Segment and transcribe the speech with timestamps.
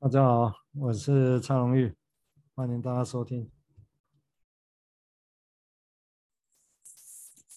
[0.00, 1.92] 大家好，我是蔡荣玉，
[2.54, 3.50] 欢迎大家收听。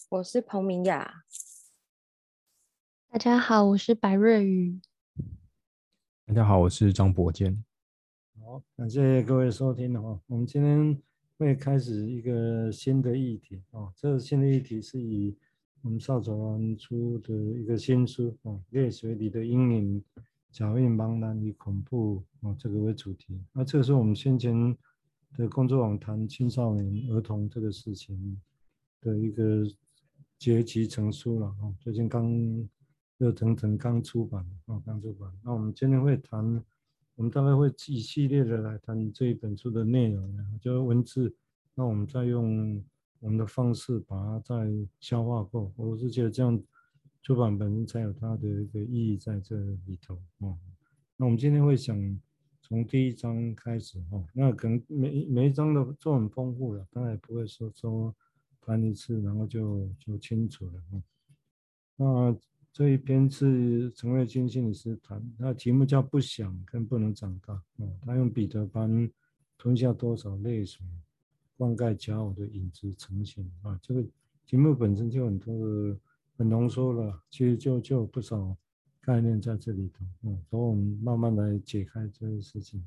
[0.10, 1.22] 我是彭明雅。
[3.10, 4.82] 大家好，我是白瑞宇。
[6.26, 7.64] 大家好，我是张博坚。
[8.40, 10.20] 好，感谢各位收听哦。
[10.26, 11.00] 我们今天
[11.38, 13.94] 会开始一个新的议题哦。
[13.96, 15.38] 这个新的议题是以
[15.84, 20.04] 我们邵楚安出的一个新书哦，《泪水里的阴影：
[20.52, 23.42] 脚印茫然与恐怖》哦，这个为主题。
[23.54, 24.78] 那这个是我们先前
[25.38, 28.40] 的工作网谈青少年儿童这个事情
[29.00, 29.64] 的一个
[30.38, 31.74] 结集成书了哦。
[31.80, 32.70] 最近刚。
[33.18, 35.32] 热腾腾刚出版哦，刚出版。
[35.44, 36.44] 那我们今天会谈，
[37.14, 41.32] 我们大概会一系列的来谈这一本书的内容，就是文字。
[41.76, 42.84] 那我们再用
[43.20, 44.68] 我们的方式把它再
[45.00, 45.72] 消化过。
[45.76, 46.60] 我是觉得这样
[47.22, 50.58] 出版本身才有它的一个意义在这里头哦。
[51.18, 52.20] 那我们今天会想
[52.62, 58.16] 从第一章开始哦，那可能每每一章都都很丰富了，当然也不会说说
[58.60, 61.04] 谈一次然后就就清楚了哦。
[61.98, 62.38] 那
[62.74, 67.54] 这一篇是陈卫军心理师谈，那题目叫“不想跟不能长大”。
[67.78, 69.12] 哦，他用彼得潘
[69.58, 70.84] 吞下多少泪水，
[71.58, 73.78] 灌溉假偶的影子呈现啊。
[73.84, 74.04] 这个
[74.48, 76.00] 题目本身就很多的
[76.42, 78.58] 很浓缩了，其实就就有不少
[79.00, 80.04] 概念在这里头。
[80.24, 82.86] 嗯，所以我们慢慢来解开这些事情。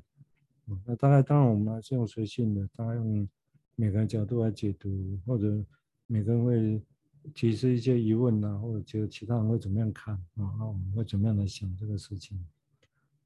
[0.67, 3.27] 嗯，那大概当然我们还是用随性的，大概用
[3.75, 5.63] 每个角度来解读，或者
[6.07, 6.81] 每个人会。
[7.33, 10.45] 提出一些疑问啊，或者觉得其他人会怎么样看啊？
[10.59, 12.39] 那我们会怎么样来想这个事情？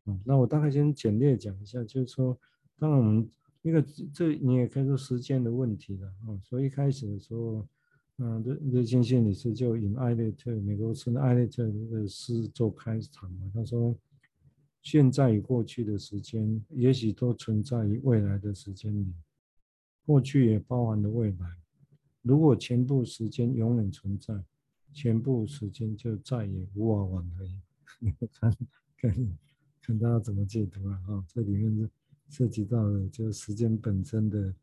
[0.06, 2.40] 嗯，那我大概先简略讲一下，就是说，
[2.78, 3.30] 当然我们
[3.62, 3.82] 一个
[4.14, 6.40] 这你也可以说时间的问题了啊。
[6.42, 7.68] 所以一开始的时候，
[8.22, 13.50] 嗯，瑞瑞金心理师就引艾略特，美国诗人艾略特的诗做开场嘛。
[13.54, 13.96] 他说
[14.84, 19.14] ：“现在与过去的时间，也许都存在于未来的时间里，
[20.06, 21.56] 过去也包含了未来。”
[22.22, 24.44] 如果全部时间永远存在，
[24.92, 27.50] 全部时间就再也无法挽回。
[28.34, 28.58] 看，
[29.00, 29.38] 看，
[29.82, 31.04] 看大家怎么解读了啊？
[31.08, 31.90] 哈，这里面
[32.28, 34.54] 涉及到了就时间本身的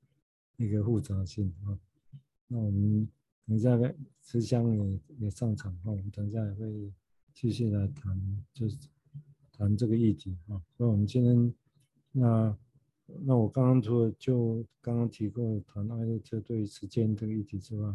[0.58, 1.78] 一个复杂性啊。
[2.48, 3.08] 那我们
[3.46, 3.90] 等一下呢，
[4.20, 6.92] 慈香也也上场哈，我们等一下也会
[7.32, 8.76] 继续来谈，就是
[9.52, 10.60] 谈这个议题啊。
[10.76, 11.54] 所以我们今天
[12.12, 12.56] 那。
[13.24, 17.88] 那我刚刚除了就刚刚提过谈艾略特对时间这个议题之外，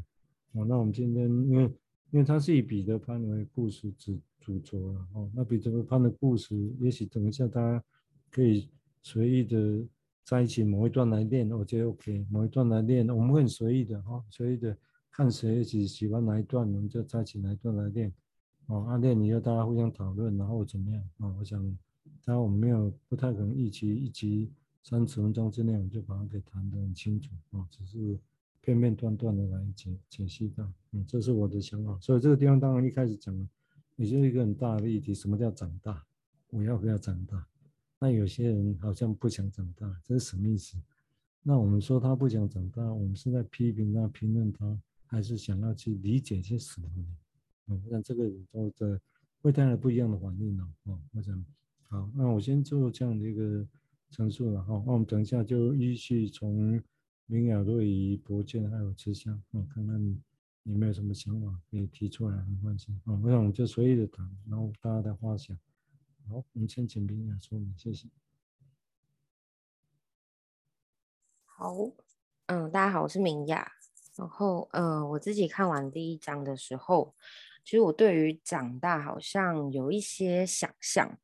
[0.54, 1.64] 哦，那我们今天因为
[2.12, 7.84] 因为它是以彼得潘为故事主主轴了哦，那彼得潘的故事，也许等一下大家
[8.30, 8.70] 可以
[9.02, 9.86] 随意的
[10.24, 14.78] 在一起某一段来练，我觉得 OK，某一段来练，我们会很随意的哈，随意的
[15.12, 18.14] 看谁喜喜欢哪一段，我们就在一起哪一段来练，
[18.68, 21.36] 哦，啊练以后大家互相讨论，然后怎么样啊？
[21.38, 21.62] 我想，
[22.24, 24.52] 当然我们没有不太可能一起一起。
[24.84, 28.18] 三十分钟之内，我们就把它给谈得很清楚啊，只是
[28.62, 31.96] 片片段段的来解解析到，嗯，这是我的想法。
[32.02, 33.48] 所以这个地方当然一开始讲了，
[33.96, 36.04] 也就是一个很大的议题，什么叫长大？
[36.50, 37.46] 我要不要长大？
[38.00, 40.76] 那有些人好像不想长大，这是什么意思？
[41.44, 44.66] 那我们说他不想长大，我们是在批评他、评论他，
[45.12, 47.06] 还是想要去理解些什么呢？
[47.68, 49.00] 嗯，那这个都的
[49.42, 50.74] 会带来不一样的反应呢。
[50.86, 51.46] 哦，我想，
[51.84, 53.68] 好，那我先做这样的一个。
[54.14, 56.84] 陈述了哈，那我们等一下就依序从
[57.28, 60.20] 明雅、瑞仪、博建还有慈香，哦，看看你
[60.64, 65.58] 有没有什么想法可以提出来，没关系，啊，我想我们就随意的谈，然后大家的话想。
[66.28, 68.10] 好，我们先请明雅说明，谢谢。
[71.46, 71.74] 好，
[72.48, 73.81] 嗯，大家好，我是明雅。
[74.22, 77.16] 然后，嗯，我自己看完第一章的时候，
[77.66, 81.18] 其实我对于长大好像有一些想象。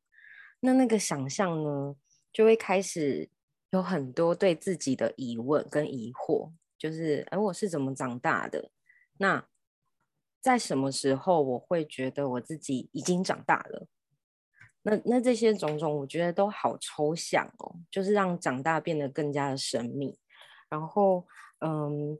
[0.58, 1.94] 那那个想象呢？
[2.32, 3.30] 就会开始
[3.70, 8.70] 有很多对自己的疑问跟疑惑，就是哎，我是怎么长大的？
[9.18, 9.46] 那
[10.40, 13.86] 在什么时候我会觉得我自己已经长大了？
[14.82, 20.18] 那那这些种种，我觉得都好抽象哦，就是让长大变得更加的神秘。
[20.68, 21.26] 然后，
[21.60, 22.18] 嗯，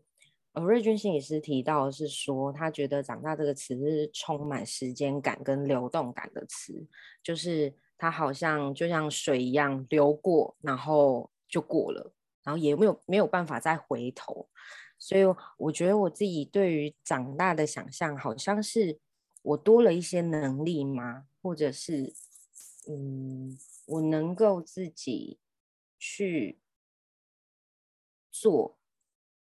[0.52, 6.86] 呃瑞军心理师提到的是说，他觉得“长大”这个词是充满时间感跟流动感的词，
[7.22, 7.74] 就是。
[8.00, 12.12] 它好像就像水一样流过，然后就过了，
[12.44, 14.48] 然后也没有没有办法再回头。
[15.00, 15.22] 所以
[15.56, 19.00] 我觉得我自己对于长大的想象，好像是
[19.42, 21.26] 我多了一些能力吗？
[21.42, 22.14] 或者是，
[22.88, 25.40] 嗯，我能够自己
[25.98, 26.60] 去
[28.30, 28.77] 做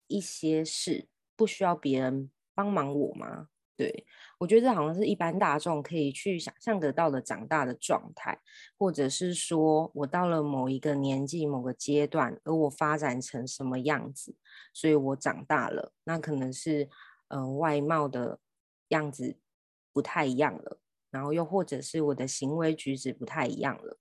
[0.08, 3.50] 一些事，不需要别人帮忙我吗？
[3.76, 4.08] 对，
[4.40, 8.42] 我觉得这好像是一般大众可以去想象得到的长大的状态，
[8.76, 14.36] 或者是说我到了某一个年纪、某个阶段，而我发展成什么样子，
[14.74, 15.94] 所以我长大了。
[16.06, 16.90] 那可能是
[17.28, 18.40] 嗯、呃、外貌的
[18.88, 19.38] 样子
[19.94, 20.80] 不太一样了，
[21.12, 24.00] 然后又或者是我的行为举止不太一样了，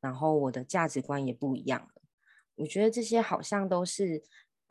[0.00, 2.02] 然后我的价值观也不一样了。
[2.54, 4.22] 我觉得这些好像都是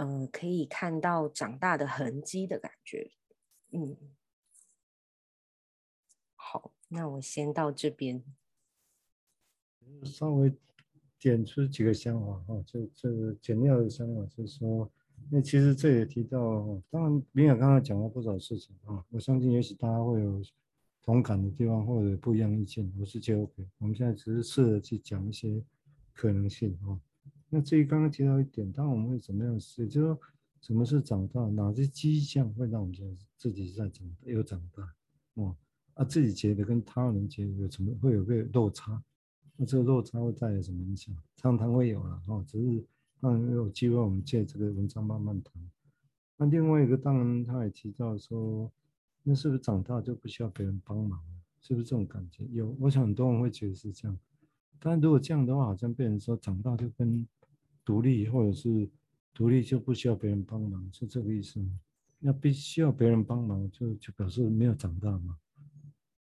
[0.01, 3.11] 嗯、可以看到长大的痕迹的感觉，
[3.71, 3.97] 嗯。
[6.35, 8.23] 好，那我先到这边，
[10.05, 10.53] 稍微
[11.19, 14.89] 点出几个想法哈，就这个简要的想法就是说，
[15.29, 20.41] 那其实这也提到，当然明雅刚刚讲了不少事情啊，我相信也许大家会有
[21.03, 23.67] 同感的地方或者不一样意见，我是觉得 OK。
[23.79, 25.61] 我们现在只是试着去讲一些
[26.13, 26.97] 可能性啊。
[27.49, 30.19] 那至于刚刚提到一点，当我们会怎么样也，就是说
[30.61, 34.93] 什么是长大，哪些迹象会让我们觉得自己在长大，有长大，
[35.35, 35.55] 哦。
[35.95, 39.03] 啊、自己觉得跟他人觉得有什么会有个落差，
[39.57, 41.13] 那这个落差会带来什么影响？
[41.35, 42.85] 常常会有了哦，只是
[43.19, 45.53] 当然有机会我们借这个文章慢慢谈。
[46.37, 48.71] 那另外一个当然他也提到说，
[49.23, 51.41] 那是不是长大就不需要别人帮忙了？
[51.59, 52.45] 是不是这种感觉？
[52.53, 54.17] 有，我想很多人会觉得是这样。
[54.79, 57.27] 但如果这样的话，好像被人说长大就跟
[57.89, 58.87] 独立，或者是
[59.33, 61.79] 独立就不需要别人帮忙，是这个意思吗？
[62.19, 65.35] 那必须要别人帮忙，就就表示没有长大吗？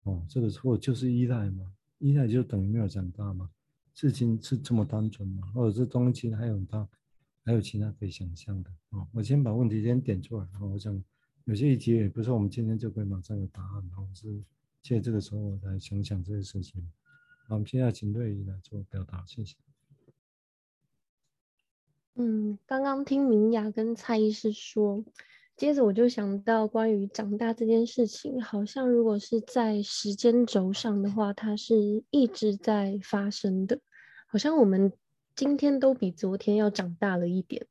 [0.02, 3.50] 哦，这个错就是依赖嘛，依赖就等于没有长大嘛，
[3.94, 6.86] 事情是这么单纯嘛，或者是东西还有他，
[7.46, 9.08] 还有其他可以想象的哦。
[9.10, 11.02] 我先把问题先点出来，然后我想
[11.44, 14.38] 有些议题也不是我们今天就可以马上有答案，然后是
[14.82, 16.86] 借这个时候我来想想这些事情。
[17.48, 19.56] 好，我们现在请瑞仪来做表达，谢谢。
[22.16, 25.04] 嗯，刚刚听明雅跟蔡医师说。
[25.56, 33.78] 接着我就想到，关于长大这件事情，好像如果是在时间轴上的话，它是一直在发生的。
[34.26, 34.92] 好像我们
[35.36, 37.66] 今天都比昨天要长大了一点。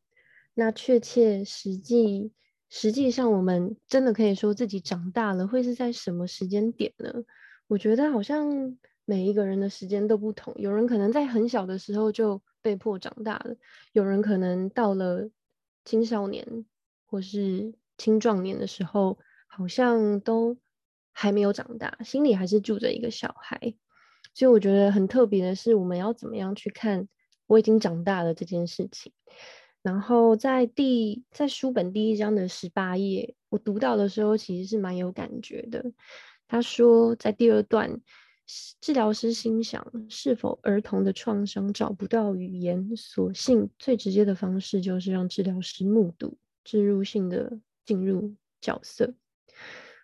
[0.53, 2.31] 那确切实际
[2.69, 7.13] 实际上，我们真的可以说自己长大了，会是在什么时间点呢？
[7.67, 10.53] 我觉得好像每一个人的时间都不同。
[10.57, 13.55] 有人可能在很小的时候就被迫长大了，
[13.91, 15.29] 有人可能到了
[15.85, 16.65] 青少年。
[17.05, 20.57] 或是青壮年的时候，好像都
[21.11, 23.75] 还没有长大，心里还是住着一个小孩。
[24.33, 27.07] 所以我觉得很特别的是，我们要怎么样去看
[27.45, 29.13] 我已经长大了这件事情。
[29.83, 35.91] 然后在第在书本第一章的十八页，我读到的时候其实是蛮有感觉的。
[36.47, 38.01] 他说，在第二段，
[38.81, 46.37] 治疗师心想，是否儿童的创伤找不到语言，索性最直接的方式就是让治疗师目睹。
[46.65, 49.13] 植入性的进入角色，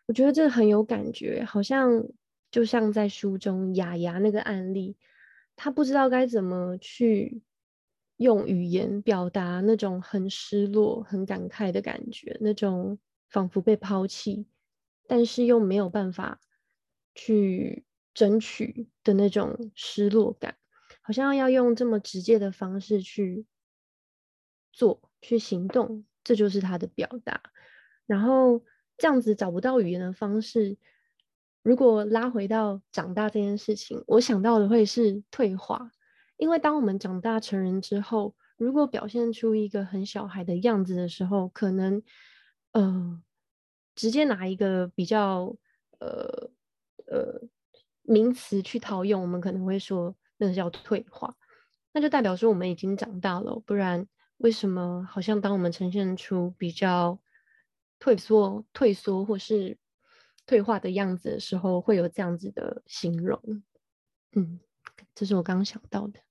[0.07, 2.05] 我觉得这很有感觉，好像
[2.51, 4.97] 就像在书中雅雅那个案例，
[5.55, 7.41] 他不知道该怎么去
[8.17, 12.99] 用语言表达那种很失落、很感慨的感觉，那种
[13.29, 14.45] 仿佛被抛弃，
[15.07, 16.41] 但是又没有办法
[17.15, 20.57] 去争取的那种失落感，
[21.01, 23.45] 好像要用这么直接的方式去
[24.71, 26.05] 做、去行动。
[26.21, 27.41] 这就是他的表达，
[28.05, 28.63] 然后
[28.97, 30.77] 这样子找不到语言的方式。
[31.63, 35.89] 如果拉回到长大这件事情，我想到的会是退化，
[36.37, 42.03] 因为当我们长大成人之后，如果表现出一个很小孩的样子的时候，可能
[42.73, 43.23] 呃，
[43.95, 45.55] 直接拿一个比较
[45.99, 46.51] 呃
[47.07, 47.41] 呃
[48.09, 51.35] 名词去套用，我们可能会说那个叫退化，
[51.93, 54.07] 那就代表说我们已经长大了，不然。
[54.37, 57.19] 为什么好像当我们呈现出比较
[57.99, 59.77] 退缩、退缩或是
[60.45, 63.61] 退化的样子的时候，会有这样子的形容？
[64.31, 64.61] 嗯，
[65.13, 66.21] 这是我刚刚想到的。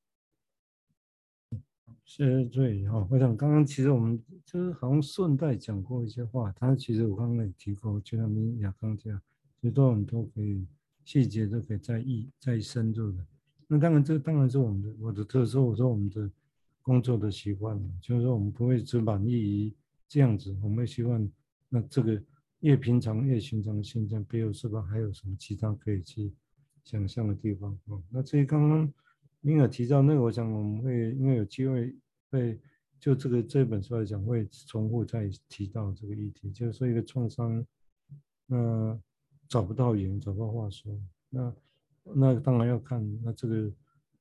[2.07, 9.21] 谢谢瑞哈，我想刚刚其实我们就是好像顺带讲过一些话，但其实我刚刚也提过，就像明雅刚这样，
[9.61, 10.67] 其实都很多可以
[11.09, 13.27] 细节都可以再意再深入的。
[13.67, 16.31] 那当然，这当然是我们的我的特色，我说我们的。
[16.81, 19.75] 工作的习惯，就是说我们不会只满意于
[20.09, 21.31] 这样子，我们希望
[21.69, 22.19] 那这个
[22.61, 26.33] 越平常越寻常的现象，背后是不是还有什么其他可以去
[26.85, 27.79] 想象的地方？
[27.89, 28.91] 哦，那至于刚刚
[29.43, 31.95] 您有提到那个，我想我们会因为有机会
[32.31, 32.59] 会
[32.99, 37.67] 就这个这本书来讲，会重复再提到这个议题，就是说一个创伤，
[38.47, 38.99] 那
[39.49, 41.01] 找不到言，找不到话说，
[41.31, 41.55] 那
[42.05, 43.73] 那当然要看那这个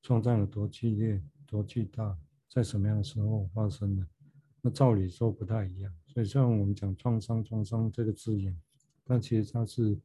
[0.01, 2.17] 创伤有多激烈，多巨大。
[2.49, 4.07] 在什么样的时候发生的？
[4.61, 5.93] 那照理说不太一样。
[6.07, 8.57] 所以像我们讲创伤，创伤这个字眼，
[9.03, 9.99] 但其实它是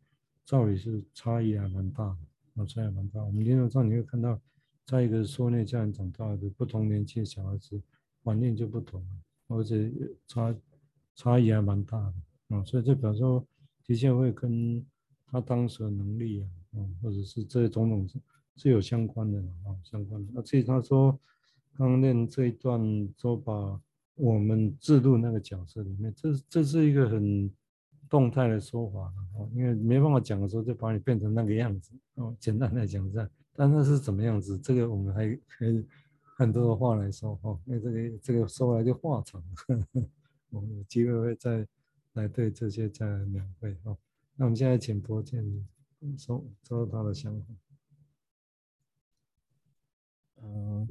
[0.44, 3.22] 照理是差异还蛮大的，啊，差异蛮大。
[3.24, 4.38] 我们临床上你会看到，
[4.84, 7.80] 在一个缩内家人长大的不同年纪的小孩子，
[8.24, 9.02] 环境就不同，
[9.46, 9.90] 而且
[10.26, 10.54] 差
[11.14, 13.46] 差异还蛮大的，啊，所以这表示说，
[13.86, 14.84] 的确会跟
[15.32, 16.46] 他当时的能力啊，
[16.76, 18.18] 啊，或者是这些种种是
[18.56, 20.30] 是有相关的啊，相关的。
[20.34, 21.18] 那至于他说
[21.74, 22.78] 刚刚念这一段，
[23.16, 23.80] 说把
[24.14, 27.50] 我们制度那个角色里面，这这是一个很
[28.10, 32.36] 动态的说法啊，因为没办法讲的时候，就把你变成那个样子哦。
[32.38, 34.58] 简单来讲这样，但那是怎么样子？
[34.58, 35.84] 这个我们还还
[36.36, 39.42] 很多的话来说哈，因为这个这个说来就话长，
[40.52, 41.66] 我们有机会会再
[42.12, 43.96] 来对这些再来描绘哈。
[44.36, 45.44] 那我们现在请博建
[46.18, 47.46] 说说他的想法。
[50.42, 50.88] 嗯，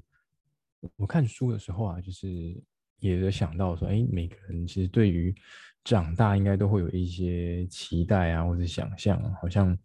[0.95, 2.27] 我看书的时候啊，就是
[2.99, 5.35] 也有想到说，哎，每个人其实对于
[5.83, 9.77] 长大应该都会有一些期待啊，或者想象啊，好像，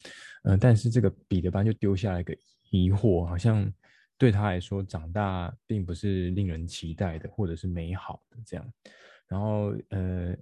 [0.44, 2.36] 呃，但是这个彼得潘就丢下了一个
[2.70, 3.72] 疑惑，好像
[4.16, 8.72] 对他来说，长大并不是令人期待的，或者是美好的这样。
[9.26, 10.36] 然后，呃，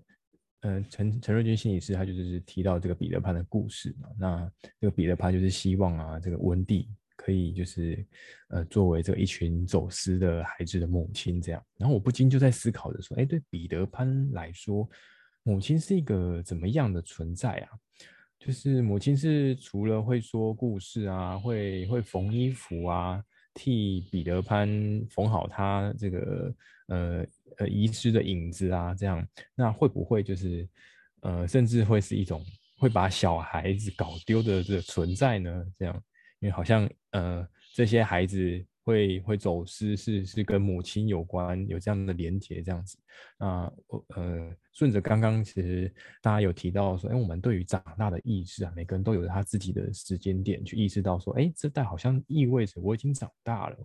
[0.65, 8.03] 呃，陈陈瑞军心理师他就是提到这个彼得潘的故事嘛，那这个彼得潘就是希望啊，这个温蒂可以就是，
[8.49, 11.63] 呃，作为这一群走失的孩子的母亲这样。
[11.77, 14.89] 然后我不禁就在思考着说，哎，对彼得潘来说。
[15.43, 17.69] 母亲是一个怎么样的存在啊？
[18.39, 24.67] 就是母亲是除了会说故事啊，会会缝衣服啊，替彼得潘
[25.11, 26.55] 缝好他这个
[26.87, 27.27] 呃
[27.59, 30.69] 呃遗失的影子啊，这样，那会不会就是
[31.21, 32.45] 呃甚至会是一种
[32.79, 35.65] 会把小孩子搞丢的这个存在呢？
[35.79, 35.95] 这样，
[36.41, 38.65] 因为好像呃这些孩子。
[38.87, 42.99] 会会走失是是跟母亲有关，有这样的连结这样子。
[43.39, 43.73] 那
[44.09, 53.77] 呃顺着刚刚其实大家有提到说，哎，我们对于长大的意识啊，每个人都有他自己的时间点去意识到说，哎，这代好像意味着我已经长大了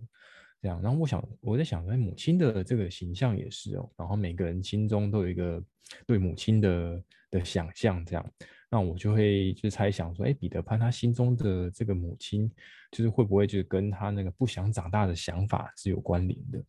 [0.60, 0.80] 这样。
[0.82, 5.62] 然后我想我在想，哎，母亲的这个形象也是哦，然后每个人心中都有一个
[6.06, 8.32] 对母亲的的想象这样。
[8.72, 12.48] 那我就会就猜想说，哎，彼得潘他心中的这个母亲，
[12.92, 16.64] 就是会不会就是跟他那个不想长大的想法是有关联的？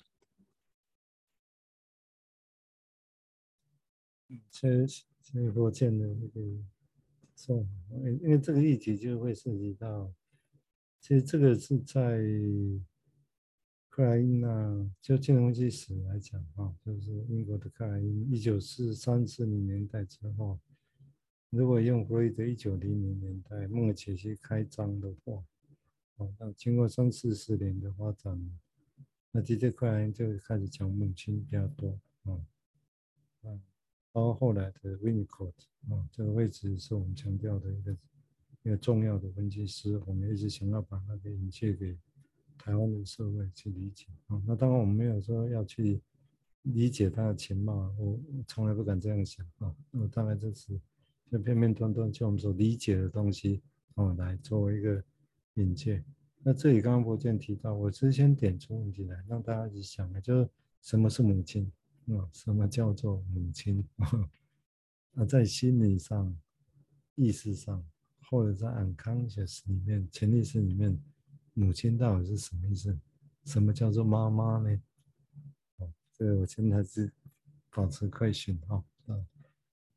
[4.29, 6.41] 嗯，谢谢博建的那个
[7.35, 7.63] 说，
[8.23, 10.11] 因为这个议题就会涉及到，
[10.99, 12.17] 其实这个是在
[14.01, 20.59] 克莱因啊，就金融经济史来讲啊，就是英国的克莱因，一九四三四零年代之后。
[21.51, 25.43] 如果用弗洛伊德一九零零年代孟尔杰西开张的话，
[26.15, 28.59] 哦，那经过三四十年的发展，
[29.29, 31.91] 那这些克莱因就开始讲母亲比较多，
[32.23, 32.33] 啊，
[33.43, 33.61] 啊，
[34.11, 35.53] 包括后来的 Winnicott，
[35.89, 37.97] 啊，这个位置是我们强调的一个
[38.63, 41.95] 一个重要的分析师，我们一直想要把那个引介给
[42.63, 45.99] 台湾的社会去理解，啊，那当然我们没有说要去
[46.63, 50.79] 理解他的全貌，我从来不敢这样想，啊，我大概就是。
[51.31, 53.61] 就片片段段，就我们所理解的东西，
[53.95, 55.01] 啊，来作为一个
[55.53, 56.03] 引介。
[56.43, 60.49] 那这里刚刚博建提到，我是先点出问题来，让大家一起想，就是
[60.81, 61.71] 什么是母亲？
[62.07, 63.81] 啊，什么叫做母亲？
[65.13, 66.37] 啊，在心理上、
[67.15, 67.81] 意识上，
[68.29, 71.01] 或者在 unconscious 里面、潜意识里面，
[71.53, 72.97] 母亲到底是什么意思？
[73.45, 74.69] 什么叫做妈妈呢？
[75.77, 77.11] 哦，这个我现在是
[77.71, 78.83] 保持快讯哈。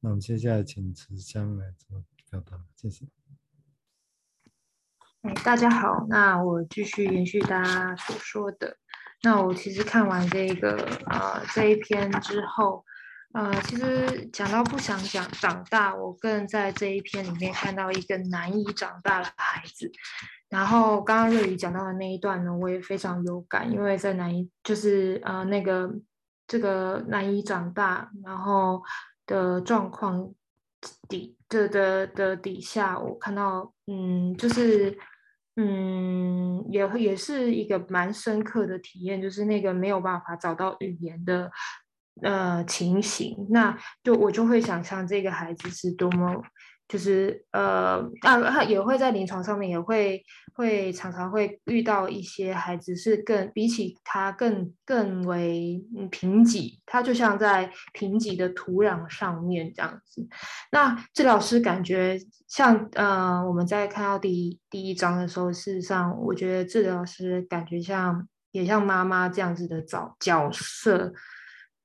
[0.00, 3.06] 那我们接下来请慈香来做表达，谢谢。
[5.23, 8.76] 哎，大家好，那我继续延续大家所说的。
[9.23, 12.84] 那我其实看完这个呃这一篇之后，
[13.32, 19.90] 呃，其实讲到不想讲长大，我更在这一篇里面看到一个难以长大的孩子。
[20.54, 25.92] 然后刚刚瑞宇讲到的那一段呢，我也非常有感，因为在难以就是呃那个
[26.46, 28.80] 这个难以长大，然后。
[29.26, 30.34] 的状况
[31.08, 34.94] 底的的的底下，我看到，嗯，就是，
[35.56, 41.50] 嗯，也也是一个蛮深刻的体验，就是那个没有办法找到语言的，
[42.20, 46.42] 呃，情形，那就我就会想象这个孩子是多么。
[46.94, 50.24] 就是呃啊，也会在临床上面也会
[50.54, 60.24] 会常常会遇到一些孩子是更比起他更更为贫瘠，他就像在贫瘠的土壤上面这样子。
[60.70, 71.12] 那治疗师感觉像呃我们在看到第一第一章的时候，事实上我觉得治疗师感觉像也像妈妈这样子的角角色。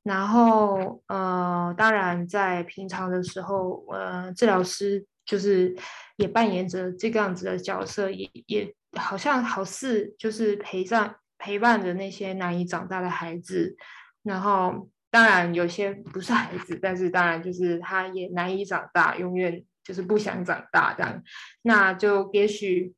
[0.04, 5.76] 然后，呃，当然，在平常的时候，呃，治疗师就是
[6.16, 13.76] 也扮演着这个样子的角色，也也好像好似就是陪上陪伴着那些难以长大的孩子，
[14.24, 21.22] 然后当然有些不是孩子，但是当然就是他也难以长大，永远就是不想长大这样，
[21.62, 22.94] 那就也许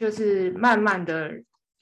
[0.00, 1.30] 就是慢慢的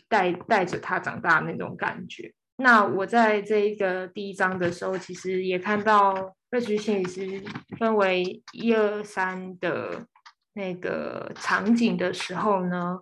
[0.08, 2.34] 带带着他长大那种感觉。
[2.56, 6.34] 那我在这一个第一章的时候，其实也看到。
[6.50, 7.42] 乐居心理师
[7.80, 10.06] 分为一二三的
[10.52, 13.00] 那个场景的时候呢，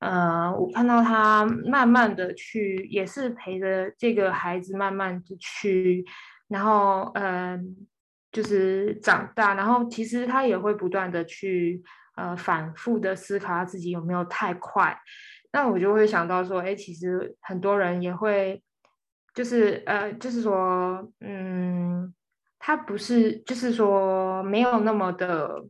[0.00, 6.04] 呃，我看到他慢慢的去，也是陪着这个孩子慢慢的去，
[6.48, 7.74] 然后嗯、
[8.30, 11.82] 就是长大，然后其实他也会不断的去
[12.16, 14.94] 呃反复的思考他自己有没有太快，
[15.50, 18.62] 那我就会想到说，哎，其实很多人也会，
[19.34, 22.12] 就是呃，就是说，嗯。
[22.64, 25.64] 他不是，就是说没有那么的，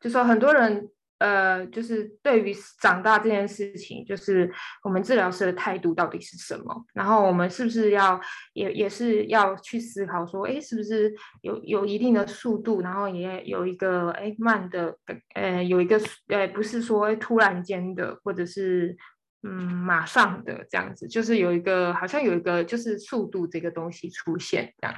[0.00, 4.48] 就说很多人，呃，就是对于长大这件事情，就是
[4.84, 6.86] 我们治疗师的态度到底是什么？
[6.94, 8.20] 然后我们是不是要
[8.52, 14.96] 也也是要去思考说，哎，是不是有有一定的速度，然后也有一个哎慢的，
[15.34, 18.96] 呃，有一个呃，不是说突然间的，或者是
[19.42, 24.96] 嗯马上的这样子，就是有一个好像有一个就是速度这个东西出现这样。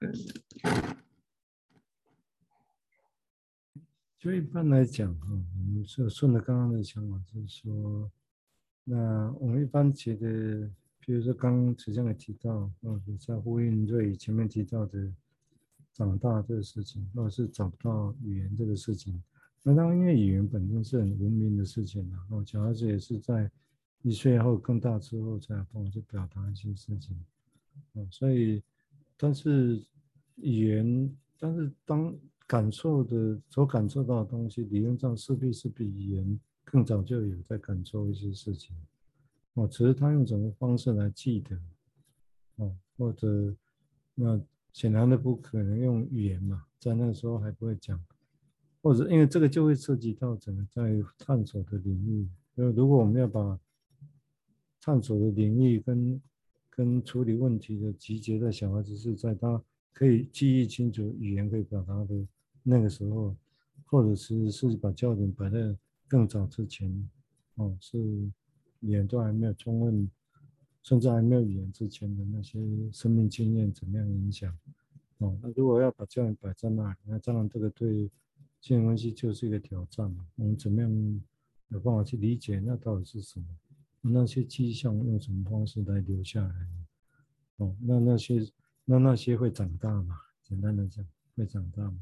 [0.00, 0.12] 嗯，
[4.18, 8.10] 就一般来讲哈，我们就顺着刚刚的想法，就是说，
[8.84, 10.68] 那我们一般觉得，
[11.00, 15.12] 比如说刚刚池江也提到，或者在呼应瑞前面提到的
[15.92, 19.22] 长大这个事情，或者是找不到语言这个事情，
[19.62, 23.50] 那当然因为语言本身是很文明的事情，然后小孩子也是在
[24.02, 27.16] 一岁后更大之后才有办法去表达一些事情，
[27.94, 28.62] 啊，所以。
[29.20, 29.84] 但是
[30.36, 38.76] 语言，但是当感受的所感受到的东西，理论上势必是比语言更早就有在感受一些事情，
[39.54, 41.60] 哦，只是他用什么方式来记得，
[42.58, 43.52] 哦，或者
[44.14, 44.40] 那
[44.72, 48.00] 显然的不可能用语言嘛，在那个时候还不会讲，
[48.80, 53.58] 或者因为这个就会涉及到整个在探索的领域，呃，如果我们要把
[54.80, 56.22] 探索的领域跟
[56.70, 59.60] 跟处理问题的集结在小孩子是在他
[59.92, 62.26] 可以记忆清楚语言可以表达的
[62.62, 63.34] 那个时候，
[63.86, 67.08] 或者是是把焦点摆在更早之前，
[67.56, 70.08] 哦，是语言都还没有充分，
[70.84, 72.60] 甚至还没有语言之前的那些
[72.92, 74.56] 生命经验怎么样影响，
[75.18, 78.08] 哦，那如果要把焦点摆在那，那当然这个对
[78.60, 81.20] 亲子关系就是一个挑战，我们怎么样
[81.68, 83.46] 有办法去理解那到底是什么？
[84.00, 86.68] 那些迹象用什么方式来留下来？
[87.56, 88.40] 哦，那那些
[88.84, 90.18] 那那些会长大吗？
[90.42, 91.04] 简单的讲，
[91.36, 91.98] 会长大吗？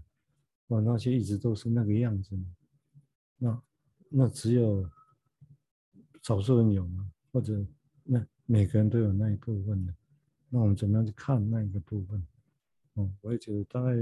[0.69, 2.38] 哦，那些一直都是那个样子？
[3.38, 3.62] 那
[4.09, 4.88] 那只有
[6.23, 7.11] 少数人有吗？
[7.33, 7.64] 或者
[8.05, 9.95] 那每个人都有那一部分的？
[10.49, 12.27] 那我们怎么样去看那一个部分？
[12.95, 13.92] 哦，我也觉得大概，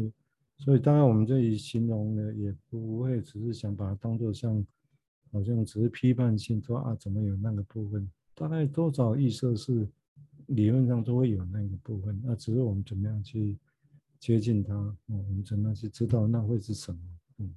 [0.58, 4.64] 所以当然我们这里形容呢，也不会只是想把它当做像。
[5.32, 8.08] 好像只是批判性说啊，怎么有那个部分？
[8.36, 9.88] 大概多少意识是
[10.46, 13.58] 理论上都会有那个部分，那只是我们怎么样去
[14.20, 17.00] 接近它，哦，我们怎么样去知道那会是什么？
[17.38, 17.52] 嗯，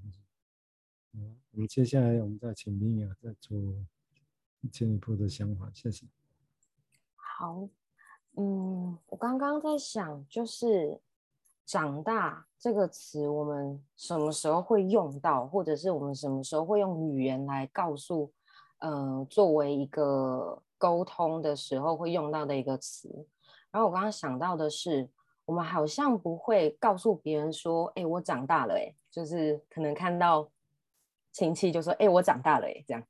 [1.14, 3.76] 嗯，我们接下来我们再请明雅再做
[4.72, 6.08] 进一步的想法，谢谢。
[7.14, 7.70] 好，
[8.38, 11.00] 嗯，我刚刚在想，就是。
[11.68, 18.32] 长大这个词，我们什么时候会用到，或者是我们什么时候会用语言来告诉，
[18.80, 23.28] 呃，作为一个沟通的时候会用到的一个词。
[23.70, 25.10] 然后我刚刚想到的是，
[25.44, 30.50] 我们好像不会告诉别人说，哎，我长大了，哎，就是可能看到
[31.34, 33.04] 亲戚就说，哎，我长大了，哎，这样。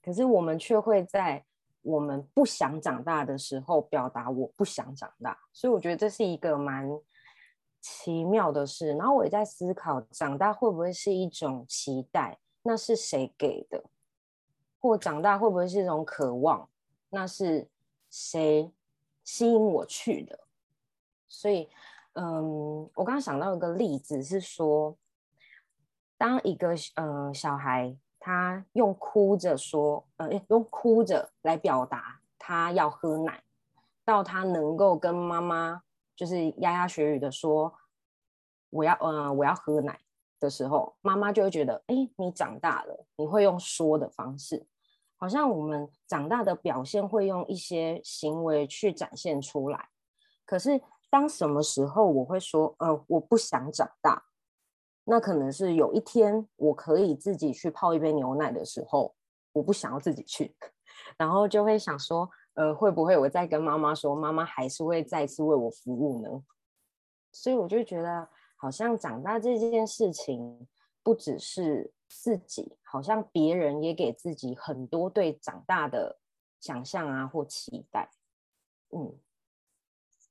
[0.00, 1.44] 可是我们却会在
[1.82, 6.88] 我们不想长大的时候表达我不想长大，所以我觉得这是一个蛮。
[7.88, 12.36] 奇妙的是，然后我也在思考，长大会不会是一种期待？
[12.64, 13.84] 那是谁给的？
[14.80, 16.68] 或长大会不会是一种渴望？
[17.10, 17.68] 那是
[18.10, 18.72] 谁
[19.22, 20.40] 吸引我去的？
[21.28, 21.68] 所以，
[22.14, 24.96] 嗯，我刚刚想到一个例子是说，
[26.18, 33.44] 当一个呃小孩他用哭着说，呃，用哭着来表达他要喝奶，
[34.04, 35.84] 到他能够跟妈妈。
[36.16, 37.74] 就是牙牙学语的说，
[38.70, 40.00] 我要呃我要喝奶
[40.40, 44.66] 的时候，妈妈就会觉得，哎，你长大了，你会用说的方式，
[45.18, 49.90] 好像我们长大的表现会用一些行为去展现出来。
[50.44, 54.24] 可是当什么时候我会说，呃，我不想长大，
[55.04, 59.14] 那可能是有一天我可以自己去泡一杯牛奶的时候，
[59.52, 60.54] 我不想要自己去，
[61.16, 66.42] 然后就会想说，呃，会不会我再跟妈妈说，妈妈还是会再次为我服务呢？
[67.32, 70.66] 所以我就觉得，好像长大这件事情，
[71.02, 76.18] 不只是自己，好像别人也给自己很多对长大的
[76.58, 78.10] 想象啊或期待。
[78.90, 79.14] 嗯，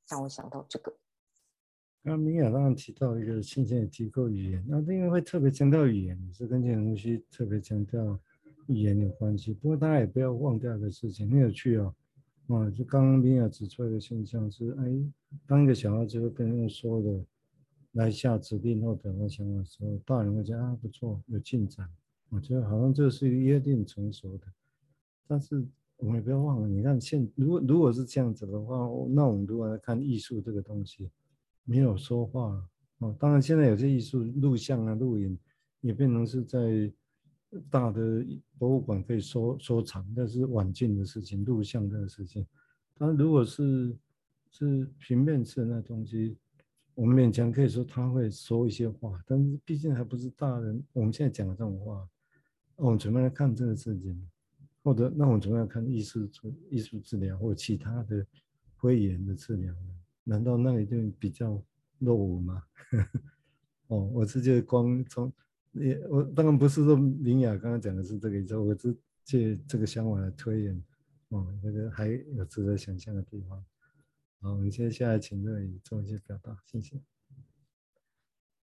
[0.10, 0.92] 让我想到这个。
[2.04, 8.20] 刚刚明雅刚刚提到一个，先前也提过语言，那因为会特别强调语言，是跟这些东西特别强调
[8.66, 9.54] 语言有关系。
[9.54, 11.94] 不过大家也不要忘掉一个事情，很有趣哦。
[12.48, 15.12] 啊，就刚刚明雅指出来的现象是，哎，
[15.48, 17.26] 当一个小孩子会跟人说的
[17.94, 21.90] 来下指令或表达想法的时候，大人会讲啊不错，有进展，
[22.30, 24.46] 我觉得好像这是约定成熟的。
[25.28, 25.66] 但是
[25.98, 28.76] 我们也不要忘了，你看现如果如果是这样子的话，
[29.10, 31.10] 那我们如果来看艺术这个东西。
[31.68, 32.64] 没有说话
[33.00, 35.36] 哦，当然现在有些艺术录像啊、录影
[35.82, 36.60] 也变成是在
[37.70, 38.26] 大的
[38.58, 42.46] 博物馆可以收收藏，但是晚近的事情，录像这个事情。
[42.98, 43.96] 但如果是
[44.50, 46.38] 是平面式那东西，
[46.94, 50.82] 我们勉强可以说他会说一些话，但是毕竟还不是大人。
[50.94, 52.08] 我们现在讲的这种话，
[52.78, 54.30] 我们怎么来看这个事情，
[54.82, 58.26] 或者那我们怎么样看艺术治艺术治疗或其他的
[58.78, 59.90] 会言的治疗呢？
[60.24, 61.62] 难道那一定比较
[62.00, 62.64] 落伍吗？
[63.88, 65.32] 哦，我是觉得光从
[65.76, 70.84] 也我当然不是说明雅刚刚讲的是这个意思，我是借这个想法来推演，
[71.30, 73.64] 哦，那个还有值得想象的地方。
[74.42, 77.00] 好，我们接下来请瑞做一些表达，谢谢。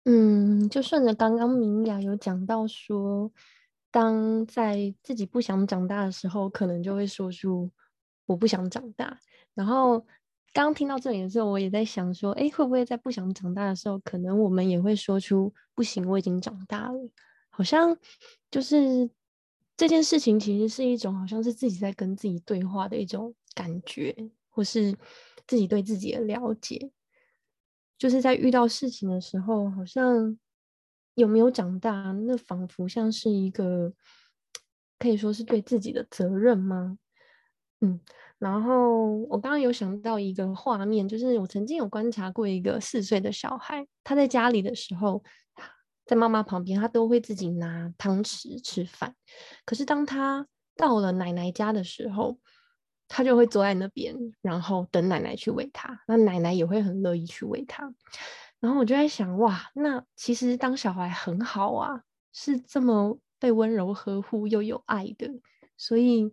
[0.05, 3.33] 嗯，就顺着刚刚明雅有讲到说，
[3.91, 7.71] 当在自己不想长大的时候，可能就会说出
[8.27, 9.19] 我不想长大，
[9.55, 10.07] 然后。
[10.53, 16.99] 刚刚听到这里的时候，我也在想说，哎，会不会在不想长大的时候，可能我们也会说出“不行，我已经长大了”。
[17.51, 17.97] 好像
[18.51, 19.09] 就是
[19.77, 24.15] 这件事情，其实是一种好像是自己在跟自己对话的一种感觉，
[24.49, 24.97] 或是
[25.47, 26.91] 自己对自己的了解。
[27.97, 30.37] 就是在遇到事情的时候，好像
[31.15, 33.93] 有没有长大，那仿佛像是一个
[34.99, 36.99] 可以说是对自己的责任吗？
[37.81, 38.01] 嗯。
[38.41, 45.23] 然后我刚刚有想到一个画面，就是我曾经有观察过一个四岁的小孩，他在家里的时候，
[46.07, 49.15] 在妈妈旁边，他都会自己拿汤匙吃饭。
[49.67, 52.39] 可是当他到了奶奶家的时候，
[53.09, 56.01] 他就会坐在那边，然后等奶奶去喂他。
[56.09, 57.93] 那奶奶也会很乐意去喂他。
[58.59, 62.01] 然后我就在想，哇，那其实当小孩很好啊，
[62.33, 65.29] 是这么被温柔呵护又有爱的，
[65.77, 66.33] 所以。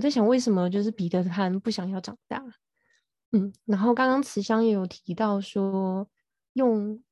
[0.00, 2.42] 我在想，为什么就是彼得潘不想要长大？
[3.32, 6.08] 嗯，然后刚刚慈香也有提到说，
[6.54, 7.04] 用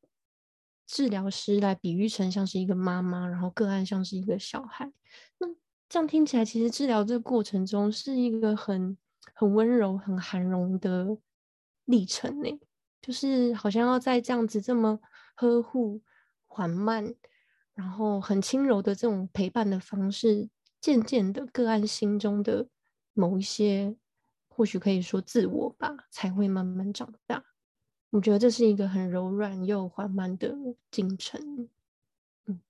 [0.87, 4.91] 治疗师来比喻成像是一个妈妈，然后个案像是一个小孩。
[5.37, 5.47] 那
[5.87, 8.97] 这样听起来，其实治疗这个过程中是一个很
[9.35, 11.19] 很温柔、很涵容的
[11.85, 12.59] 历程呢。
[13.03, 14.99] 就是好像要在这样子这么
[15.35, 16.01] 呵护、
[16.47, 17.15] 缓慢，
[17.75, 20.49] 然后很轻柔的这种陪伴的方式，
[20.81, 22.67] 渐渐的个案心中的。
[23.19, 23.97] 某一些，
[24.47, 27.45] 或许可以说自我吧，才会慢慢长大。
[28.11, 30.57] 我觉得这是一个很柔软又缓慢的
[30.89, 31.69] 进程。
[32.47, 32.61] 嗯，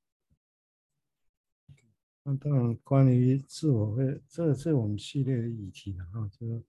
[2.22, 6.62] 那当然，关于自我会，这是我们系列的议题的哈，就是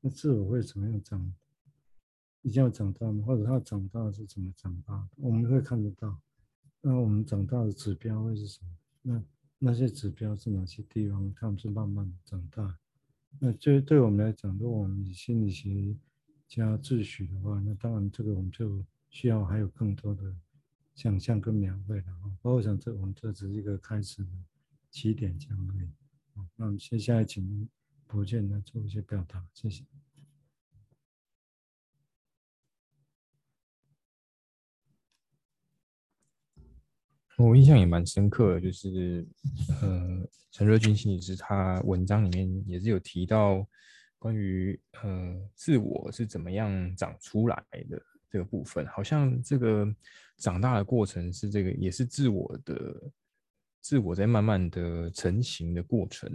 [0.00, 1.34] 那自我会怎么样长，
[2.42, 3.24] 一定要长大吗？
[3.26, 5.08] 或者他长大是怎么长大的？
[5.16, 6.16] 我们会看得到。
[6.80, 8.70] 那我们长大的指标会是什么？
[9.02, 9.24] 那
[9.58, 11.34] 那些指标是哪些地方？
[11.34, 12.78] 他们是慢慢长大。
[13.38, 15.94] 那这对我们来讲，如果我们以心理学
[16.48, 20.34] 加秩序的话，那当然这个我们就需要还有更多的
[20.94, 22.30] 想象跟描绘了啊。
[22.40, 24.30] 包括想这我们这只是一个开始的
[24.90, 25.88] 起点这样而已。
[26.56, 27.68] 那我们接下来请
[28.06, 29.84] 博建来做一些表达，谢谢。
[37.36, 39.26] 我印象也蛮深刻的，就是，
[39.82, 43.66] 呃，陈瑞君心理师他文章里面也是有提到
[44.20, 47.56] 关于呃自我是怎么样长出来
[47.90, 49.84] 的这个部分，好像这个
[50.36, 53.02] 长大的过程是这个也是自我的
[53.80, 56.30] 自我在慢慢的成型的过程，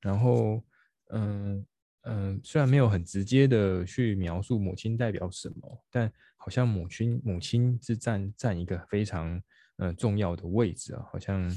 [0.00, 0.62] 然后，
[1.08, 1.66] 嗯、
[2.02, 9.42] 嗯、虽然没有很直接的去描述母亲代表什么，但好像母亲母亲是占占一个非常。
[9.78, 11.54] 呃，重要的位置啊，好像，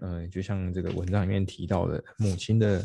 [0.00, 2.80] 呃，就像这个文章里面提到的，母亲的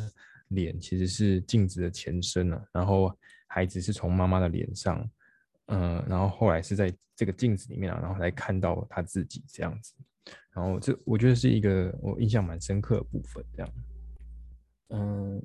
[0.48, 3.15] 脸其实是镜子的前身啊，然后
[3.48, 5.08] 孩子是从妈妈的脸上，
[5.67, 9.94] 嗯、呃，然后后来是在这个镜子里面啊，然后来看到他自己这样子，
[10.52, 13.74] 然后这我觉得是一个我印象蛮深刻的部分，这样。
[14.89, 15.41] 嗯，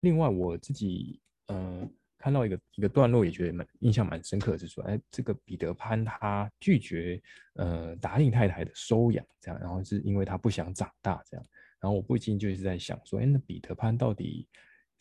[0.00, 1.90] 另外我自己嗯
[2.26, 7.22] 看到一个一个段落，也觉得蛮印象蛮深刻就，是说，哎，这个彼得潘他拒绝
[7.54, 11.46] 呃达令太太的收养，这样，然后是因为他不想长大，这样。
[11.78, 14.48] 然后我不禁就是在想说，哎，那彼得潘到底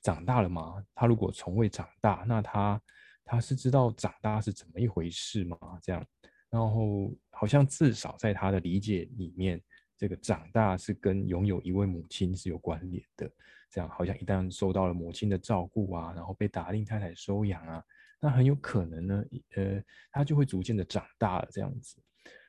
[0.04, 0.86] 长大了吗？
[0.94, 2.80] 他如果从未长大，那他
[3.24, 5.58] 他是知道长大是怎么一回事吗？
[5.82, 6.06] 这样，
[6.52, 9.60] 然后好像至少在他的理解里面，
[9.98, 13.30] 这个长大是跟拥有一位母亲是有关联的。
[13.70, 17.84] 这样，好像一旦受到了母亲的照顾啊，然后被达令太太收养啊，
[18.22, 22.02] 那很有可能呢，呃，他就会逐渐的长大了这样子。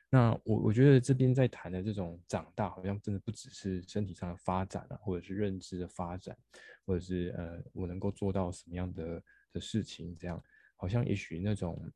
[0.09, 6.37] 那我我觉得这边在谈的这种长大，好像真的不只是身体上的发展啊，或者是认知的发展，
[6.85, 10.41] 或者是呃，我能够做到什么样的的事情，这样
[10.77, 11.91] 好像也许那种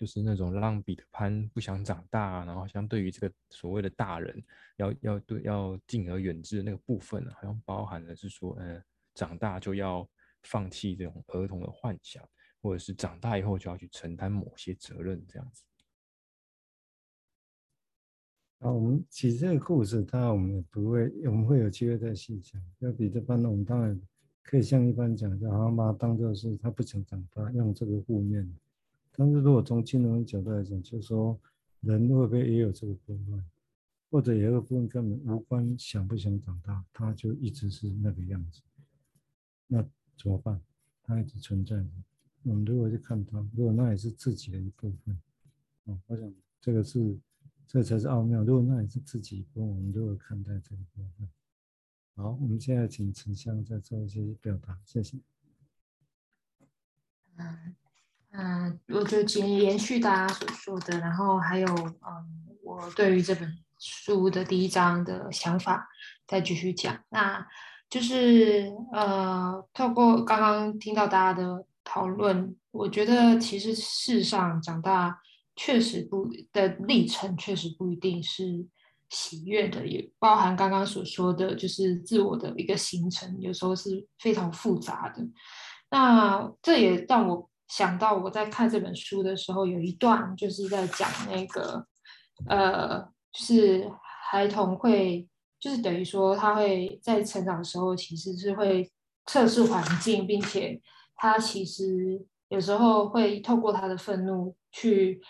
[0.00, 4.42] 就是那种让彼得潘不想长大，然后相对于这个所谓的大人
[4.76, 8.82] 要要对要敬而远之的那个部分，好像包含的是说，呃，
[9.14, 10.08] 长大就要
[10.44, 12.26] 放弃这种儿童的幻想，
[12.62, 15.62] 或者是长大以后就要去承担某些责任这样子。
[18.60, 22.58] 啊，我们其实这个故事，当然我们也不会，我们会有机会再细讲。
[22.78, 24.00] 要彼得潘，我们当然
[24.42, 28.50] 可以像一般讲，就好像把它当做是他不想长大，用这个负面。
[29.20, 31.38] 但是如果从金融角度来讲，就是说
[31.80, 33.44] 人会不会也有这个部分，
[34.10, 38.62] 或者有一个部分根本无关想不想长大，他就一直是那个样子，
[39.66, 39.82] 那
[40.16, 40.58] 怎么办？
[41.02, 41.86] 他一直存在的。
[42.44, 45.20] 我们如果去看他，如果那也是自己的一部分，
[46.06, 47.18] 我想这个是。
[47.72, 48.42] 这才是奥妙。
[48.42, 51.28] 如果那也是自己一部分，我们如何看待这个部分？
[52.16, 55.18] 好，我们现在请沉香再做一些表达，谢谢。
[58.32, 65.88] 嗯，我就延延续大家所说的，然后还有嗯，我对于这本书的第一章的想法，
[66.26, 66.98] 再继续讲。
[67.10, 67.46] 那
[67.88, 75.20] 就是呃，透过刚刚听到大家的讨论，我觉得其实世上长大。
[75.56, 78.66] 确实不的历程，确实不一定是
[79.10, 85.22] 喜悦的，也包含刚刚所说的就是自我的一个形成，有时候是非常复杂的。
[85.90, 91.86] 那这也让我想到，我在看这本书的时候，有一段就是在讲那个，
[92.48, 93.00] 呃，
[93.32, 93.90] 就是
[94.28, 95.26] 孩童会，
[95.58, 98.90] 就是等于说他会在成长的时候，其实是会
[99.26, 100.80] 测试环境，并且
[101.14, 105.22] 他其实有时候会透过他的愤怒去。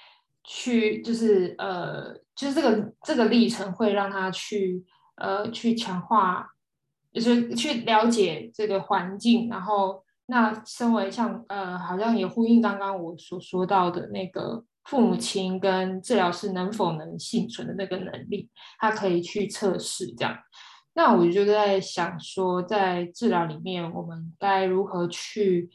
[0.42, 4.82] 去就是呃，就是这个这个历程会让他去
[5.16, 6.48] 呃去强化，
[7.12, 20.34] 就是去了解这个环境，然后那身为像呃，好像也呼应刚刚我所说到的那个父母亲跟治疗师能否能幸存的那个能力，他可以去测试这样。
[20.94, 25.68] 那我就在想说，在治疗里面，我们该如何去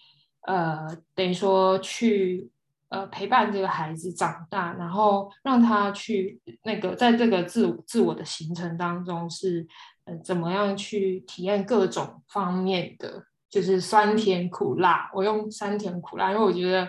[0.47, 2.49] 呃，等于说去。
[2.89, 9.67] 呃，陪伴这个孩子长大，然后让他去那个，在这个自自我的形成当中是，
[10.05, 15.09] 呃，怎么样去体验各种方面的，就是酸甜苦辣。
[15.13, 16.85] 我用酸甜苦辣，因为我觉得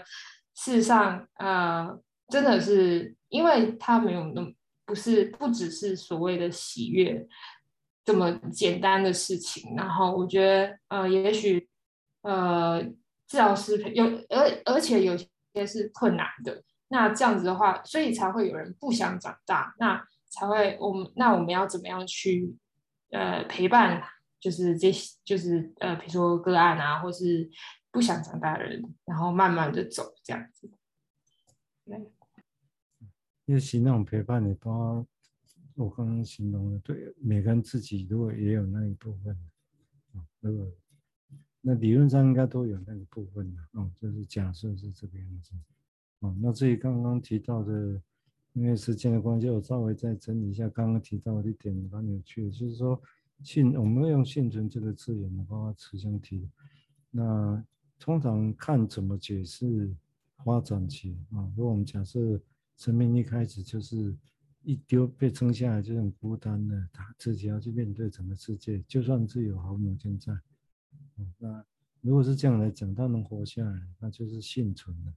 [0.54, 1.88] 事实上，呃，
[2.28, 4.50] 真的是，因为他没有那么
[4.84, 7.26] 不是不只是所谓的喜悦
[8.04, 9.74] 这么简单的事情。
[9.76, 11.68] 然后我觉得，呃，也许，
[12.22, 12.82] 呃，
[13.26, 15.16] 治疗师有，而而且有。
[15.56, 22.54] 些是困难的，那这样子的话，所以才会有人不想长大，那才会我们那我们要怎么样去
[23.10, 24.02] 呃陪伴，
[24.46, 27.50] 就是这些就是呃比如说个案啊，或是
[27.90, 30.70] 不想长大的人，然后慢慢的走这样子。
[31.84, 32.12] 对，
[33.46, 35.06] 也许那种陪伴，你包括
[35.74, 39.36] 我刚刚形容的，对每个人自己如果也有那一部分，
[40.14, 40.72] 啊，如果。
[41.68, 45.50] 那理论上应该都有那个部分的，哦，就是假设是这个样子，
[46.20, 48.00] 哦，那至于刚刚提到的，
[48.52, 53.02] 因为时间的关系，我稍微再整理一下刚刚提到的一点蛮有趣的，就是说
[53.42, 56.48] 幸，我们用幸存这个字眼的，包括慈祥提，
[57.10, 57.64] 那
[57.98, 59.94] 通常看怎么解释
[60.44, 62.40] 发展期啊，如果我们假设
[62.76, 64.14] 生命一开始就是
[64.62, 70.36] 一丢被生下来就很孤单的，他自己要去面对整个世界，就算是有好母亲在。
[71.38, 71.64] 那
[72.00, 75.14] 如果是这样来讲，他能活下来，那就是幸存的，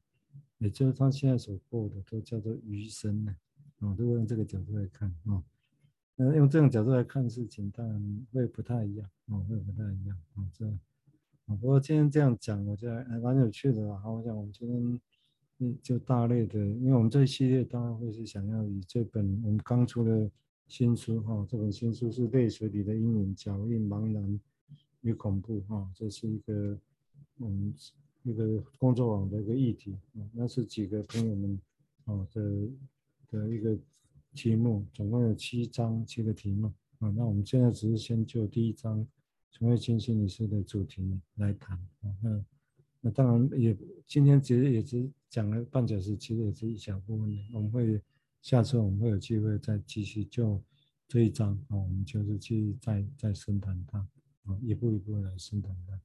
[0.60, 3.32] 也就是他现在所过的都叫做余生了。
[3.79, 5.43] 啊，如果用这个角度来看，啊，
[6.21, 10.79] 那用这种角度来看事情，当然会不太一样，哦，会不太一样，哦，这样，
[11.45, 13.97] 不过今天这样讲，我觉得还蛮有趣的啦。
[13.99, 15.01] 好，我想我们今天
[15.60, 20.29] 嗯就大类的，因为我们这一系列当然会是想要以这本我们刚出的
[20.67, 24.39] 新书哈，这本新书是《泪水里的阴影：脚印、茫然
[24.99, 26.77] 与恐怖》哈，这是一个
[27.38, 27.73] 嗯
[28.23, 31.60] 一个工作网的一个议题啊，那是几个朋友们
[32.03, 32.67] 啊的
[33.32, 33.77] 的一个
[34.35, 36.67] 题目，总共有七章七个题目。
[36.99, 39.05] 啊，那我们现在只是先就第一章
[39.51, 41.77] 陈慧卿心理师的主题来谈。
[42.01, 42.45] 啊，那
[43.01, 47.29] 那当然也今天其实也只讲了半小时，其实也是一小部分。
[47.29, 48.01] 的，我们会。
[48.41, 50.63] 下次我们会有机会再继续就
[51.09, 51.51] 这一章。
[51.67, 53.99] 啊，我们就是去再再深谈它。
[54.45, 55.99] 啊，一步一步来深谈它。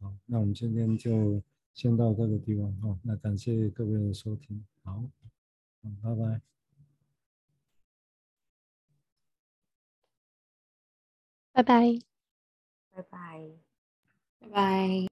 [0.00, 1.40] 好，那我们今天就
[1.74, 2.74] 先到这个地方。
[2.80, 5.08] 哈，那感谢各位的收听，好，
[5.84, 6.42] 嗯，拜拜，
[11.58, 11.98] 拜拜，
[12.94, 13.48] 拜拜，
[14.38, 15.07] 拜拜。